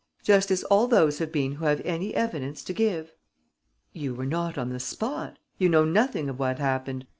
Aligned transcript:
Just 0.23 0.49
as 0.49 0.63
all 0.63 0.87
those 0.87 1.19
have 1.19 1.31
been 1.31 1.51
who 1.51 1.65
have 1.65 1.79
any 1.85 2.15
evidence 2.15 2.63
to 2.63 2.73
give." 2.73 3.13
"You 3.93 4.15
were 4.15 4.25
not 4.25 4.57
on 4.57 4.69
the 4.69 4.79
spot. 4.79 5.37
You 5.59 5.69
know 5.69 5.85
nothing 5.85 6.27
of 6.27 6.39
what 6.39 6.57
happened. 6.57 7.05